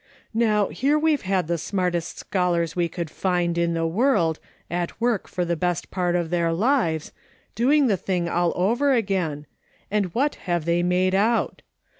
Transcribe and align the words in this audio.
Now 0.33 0.69
here 0.69 0.97
we've 0.97 1.21
had 1.21 1.45
the 1.45 1.59
smartest 1.59 2.17
scholars 2.17 2.75
we 2.75 2.89
could 2.89 3.11
find 3.11 3.55
in 3.55 3.75
the 3.75 3.85
world 3.85 4.39
at 4.67 4.99
work 4.99 5.27
for 5.27 5.45
tl\e 5.45 5.53
best 5.53 5.91
part 5.91 6.15
of 6.15 6.31
their 6.31 6.51
lives, 6.51 7.11
doing 7.53 7.85
the 7.85 7.97
thing 7.97 8.27
all 8.27 8.51
over 8.55 8.93
again, 8.93 9.45
and 9.91 10.07
what 10.15 10.33
have 10.45 10.65
they 10.65 10.81
made 10.81 11.13
out 11.13 11.61